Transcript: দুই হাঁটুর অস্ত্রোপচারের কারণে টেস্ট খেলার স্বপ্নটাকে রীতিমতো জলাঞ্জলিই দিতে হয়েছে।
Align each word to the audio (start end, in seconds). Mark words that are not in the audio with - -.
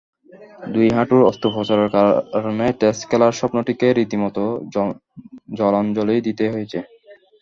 দুই 0.73 0.87
হাঁটুর 0.95 1.21
অস্ত্রোপচারের 1.29 1.89
কারণে 1.95 2.65
টেস্ট 2.79 3.01
খেলার 3.09 3.37
স্বপ্নটাকে 3.39 3.87
রীতিমতো 3.91 4.43
জলাঞ্জলিই 5.57 6.25
দিতে 6.27 6.45
হয়েছে। 6.53 6.79